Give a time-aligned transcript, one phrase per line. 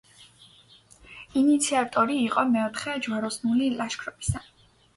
[1.41, 4.47] ინიციატორი იყო მეოთხე ჯვაროსნული ლაშქრობისა.